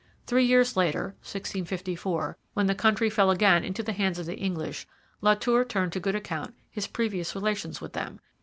[0.25, 4.87] Three years later (1654), when the country fell again into the hands of the English,
[5.21, 8.19] La Tour turned to good account his previous relations with them.